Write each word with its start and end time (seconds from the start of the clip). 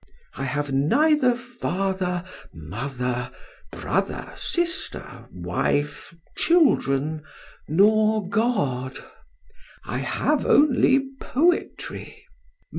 I 0.33 0.45
have 0.45 0.71
neither 0.71 1.35
father, 1.35 2.23
mother, 2.51 3.29
brother, 3.71 4.33
sister, 4.35 5.27
wife, 5.31 6.11
children, 6.35 7.21
nor 7.67 8.27
God. 8.27 8.97
I 9.85 9.99
have 9.99 10.43
only 10.47 11.05
poetry. 11.19 12.25